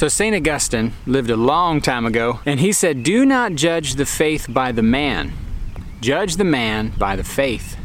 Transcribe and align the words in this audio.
So, 0.00 0.08
St. 0.08 0.34
Augustine 0.34 0.94
lived 1.04 1.28
a 1.28 1.36
long 1.36 1.82
time 1.82 2.06
ago, 2.06 2.40
and 2.46 2.58
he 2.58 2.72
said, 2.72 3.02
Do 3.02 3.26
not 3.26 3.52
judge 3.52 3.96
the 3.96 4.06
faith 4.06 4.46
by 4.48 4.72
the 4.72 4.80
man, 4.82 5.34
judge 6.00 6.36
the 6.36 6.44
man 6.44 6.94
by 6.96 7.16
the 7.16 7.22
faith. 7.22 7.76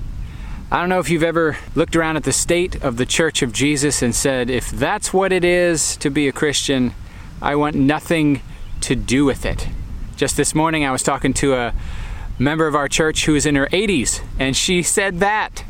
I 0.72 0.80
don't 0.80 0.88
know 0.88 1.00
if 1.00 1.10
you've 1.10 1.24
ever 1.24 1.58
looked 1.76 1.94
around 1.94 2.16
at 2.16 2.24
the 2.24 2.32
state 2.32 2.82
of 2.82 2.96
the 2.96 3.06
Church 3.06 3.42
of 3.42 3.52
Jesus 3.52 4.02
and 4.02 4.16
said, 4.16 4.50
If 4.50 4.72
that's 4.72 5.12
what 5.12 5.34
it 5.34 5.44
is 5.44 5.98
to 5.98 6.10
be 6.10 6.30
a 6.30 6.32
Christian, 6.32 6.94
I 7.42 7.56
want 7.56 7.76
nothing 7.76 8.40
to 8.80 8.96
do 8.96 9.26
with 9.26 9.46
it. 9.46 9.68
Just 10.16 10.38
this 10.38 10.56
morning, 10.56 10.86
I 10.86 10.94
was 10.94 11.04
talking 11.04 11.34
to 11.34 11.54
a 11.56 11.74
member 12.40 12.66
of 12.66 12.76
our 12.76 12.88
church 12.88 13.26
who 13.26 13.36
is 13.36 13.46
in 13.46 13.56
her 13.56 13.68
80s, 13.68 14.22
and 14.40 14.56
she 14.56 14.84
said 14.84 15.20
that. 15.20 15.65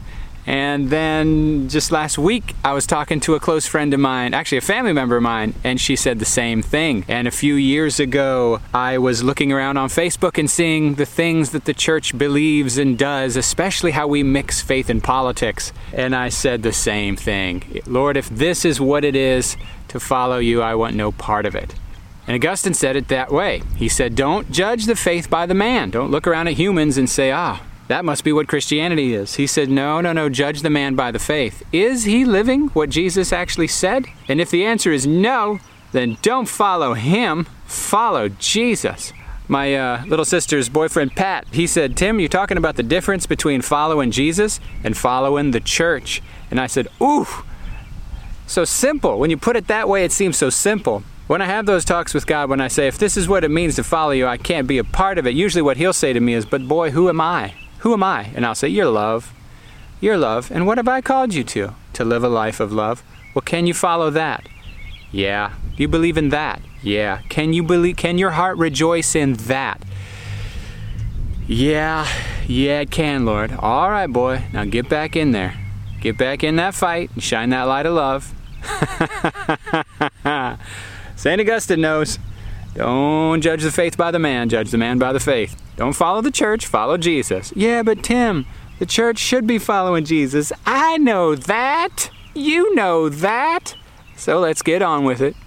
And 0.45 0.89
then 0.89 1.69
just 1.69 1.91
last 1.91 2.17
week, 2.17 2.55
I 2.63 2.73
was 2.73 2.85
talking 2.85 3.19
to 3.21 3.35
a 3.35 3.39
close 3.39 3.65
friend 3.65 3.93
of 3.93 3.99
mine, 3.99 4.33
actually 4.33 4.59
a 4.59 4.61
family 4.61 4.93
member 4.93 5.17
of 5.17 5.23
mine, 5.23 5.55
and 5.63 5.81
she 5.81 5.95
said 5.95 6.19
the 6.19 6.25
same 6.25 6.61
thing. 6.61 7.03
And 7.07 7.27
a 7.27 7.31
few 7.31 7.55
years 7.55 7.99
ago, 7.99 8.59
I 8.73 8.97
was 8.97 9.23
looking 9.23 9.51
around 9.51 9.77
on 9.77 9.89
Facebook 9.89 10.37
and 10.37 10.49
seeing 10.49 10.95
the 10.95 11.05
things 11.05 11.49
that 11.51 11.65
the 11.65 11.73
church 11.73 12.17
believes 12.17 12.77
and 12.77 12.97
does, 12.97 13.35
especially 13.35 13.91
how 13.91 14.07
we 14.07 14.21
mix 14.21 14.61
faith 14.61 14.89
and 14.89 15.03
politics. 15.03 15.73
And 15.93 16.15
I 16.15 16.29
said 16.29 16.61
the 16.61 16.73
same 16.73 17.15
thing 17.15 17.81
Lord, 17.87 18.17
if 18.17 18.29
this 18.29 18.65
is 18.65 18.79
what 18.79 19.03
it 19.03 19.15
is 19.15 19.57
to 19.87 19.99
follow 19.99 20.37
you, 20.37 20.61
I 20.61 20.75
want 20.75 20.95
no 20.95 21.11
part 21.11 21.45
of 21.45 21.55
it. 21.55 21.73
And 22.27 22.35
Augustine 22.35 22.73
said 22.73 22.95
it 22.95 23.07
that 23.09 23.31
way. 23.31 23.61
He 23.75 23.87
said, 23.87 24.15
Don't 24.15 24.51
judge 24.51 24.85
the 24.85 24.95
faith 24.95 25.29
by 25.29 25.45
the 25.45 25.53
man. 25.53 25.91
Don't 25.91 26.11
look 26.11 26.25
around 26.25 26.47
at 26.47 26.55
humans 26.55 26.97
and 26.97 27.09
say, 27.09 27.31
Ah, 27.31 27.61
that 27.87 28.05
must 28.05 28.23
be 28.23 28.33
what 28.33 28.47
Christianity 28.47 29.13
is. 29.13 29.35
He 29.35 29.45
said, 29.45 29.69
No, 29.69 30.01
no, 30.01 30.11
no, 30.11 30.27
judge 30.27 30.61
the 30.61 30.69
man 30.69 30.95
by 30.95 31.11
the 31.11 31.19
faith. 31.19 31.63
Is 31.71 32.05
he 32.05 32.25
living 32.25 32.69
what 32.69 32.89
Jesus 32.89 33.31
actually 33.31 33.67
said? 33.67 34.07
And 34.27 34.41
if 34.41 34.49
the 34.49 34.65
answer 34.65 34.91
is 34.91 35.05
no, 35.05 35.59
then 35.91 36.17
don't 36.21 36.47
follow 36.47 36.93
him, 36.93 37.45
follow 37.65 38.29
Jesus. 38.29 39.13
My 39.47 39.75
uh, 39.75 40.05
little 40.05 40.25
sister's 40.25 40.69
boyfriend, 40.69 41.15
Pat, 41.15 41.45
he 41.51 41.67
said, 41.67 41.95
Tim, 41.95 42.19
you're 42.19 42.27
talking 42.27 42.57
about 42.57 42.77
the 42.77 42.83
difference 42.83 43.27
between 43.27 43.61
following 43.61 44.09
Jesus 44.09 44.59
and 44.83 44.97
following 44.97 45.51
the 45.51 45.59
church. 45.59 46.23
And 46.49 46.59
I 46.59 46.65
said, 46.65 46.87
Ooh, 46.99 47.27
so 48.47 48.65
simple. 48.65 49.19
When 49.19 49.29
you 49.29 49.37
put 49.37 49.55
it 49.55 49.67
that 49.67 49.87
way, 49.87 50.03
it 50.03 50.11
seems 50.11 50.37
so 50.37 50.49
simple. 50.49 51.03
When 51.27 51.41
I 51.41 51.45
have 51.45 51.65
those 51.65 51.85
talks 51.85 52.13
with 52.13 52.27
God, 52.27 52.49
when 52.49 52.61
I 52.61 52.67
say, 52.67 52.87
if 52.87 52.99
this 52.99 53.17
is 53.17 53.27
what 53.27 53.43
it 53.43 53.49
means 53.49 53.75
to 53.77 53.83
follow 53.83 54.11
you, 54.11 54.27
I 54.27 54.37
can't 54.37 54.67
be 54.67 54.77
a 54.77 54.83
part 54.83 55.17
of 55.17 55.25
it, 55.25 55.33
usually 55.33 55.63
what 55.63 55.77
He'll 55.77 55.93
say 55.93 56.13
to 56.13 56.19
me 56.19 56.33
is, 56.33 56.45
but 56.45 56.67
boy, 56.67 56.91
who 56.91 57.09
am 57.09 57.19
I? 57.19 57.53
Who 57.85 57.93
am 57.93 58.01
I? 58.01 58.31
And 58.33 58.47
I'll 58.47 58.55
say, 58.55 58.67
Your 58.67 58.87
love. 58.87 59.31
Your 60.01 60.17
love. 60.17 60.49
And 60.51 60.65
what 60.65 60.79
have 60.79 60.87
I 60.87 61.01
called 61.01 61.35
you 61.35 61.43
to? 61.43 61.75
To 61.93 62.03
live 62.03 62.23
a 62.23 62.27
life 62.27 62.59
of 62.59 62.73
love. 62.73 63.03
Well, 63.35 63.43
can 63.43 63.67
you 63.67 63.75
follow 63.75 64.09
that? 64.09 64.49
Yeah. 65.11 65.53
Do 65.75 65.83
you 65.83 65.87
believe 65.87 66.17
in 66.17 66.29
that? 66.29 66.63
Yeah. 66.81 67.21
Can 67.29 67.53
you 67.53 67.61
believe 67.61 67.97
can 67.97 68.17
your 68.17 68.31
heart 68.31 68.57
rejoice 68.57 69.13
in 69.13 69.33
that? 69.33 69.83
Yeah. 71.45 72.07
Yeah, 72.47 72.79
it 72.79 72.89
can, 72.89 73.23
Lord. 73.23 73.51
All 73.51 73.91
right, 73.91 74.07
boy. 74.07 74.41
Now 74.51 74.65
get 74.65 74.89
back 74.89 75.15
in 75.15 75.31
there. 75.31 75.53
Get 76.01 76.17
back 76.17 76.43
in 76.43 76.55
that 76.55 76.73
fight 76.73 77.11
and 77.13 77.21
shine 77.21 77.51
that 77.51 77.63
light 77.65 77.85
of 77.85 77.93
love. 77.93 78.33
St. 81.15 81.39
Augustine 81.39 81.81
knows. 81.81 82.17
Don't 82.75 83.39
judge 83.39 83.63
the 83.63 83.71
faith 83.71 83.95
by 83.95 84.11
the 84.11 84.19
man, 84.19 84.49
judge 84.49 84.69
the 84.69 84.77
man 84.77 84.99
by 84.99 85.13
the 85.13 85.19
faith. 85.19 85.55
Don't 85.77 85.93
follow 85.93 86.21
the 86.21 86.29
church, 86.29 86.67
follow 86.67 86.97
Jesus. 86.97 87.53
Yeah, 87.55 87.83
but 87.83 88.03
Tim, 88.03 88.45
the 88.79 88.85
church 88.85 89.17
should 89.17 89.47
be 89.47 89.59
following 89.59 90.03
Jesus. 90.03 90.51
I 90.65 90.97
know 90.97 91.35
that. 91.35 92.09
You 92.33 92.75
know 92.75 93.07
that. 93.07 93.75
So 94.17 94.39
let's 94.39 94.61
get 94.61 94.81
on 94.81 95.05
with 95.05 95.21
it. 95.21 95.37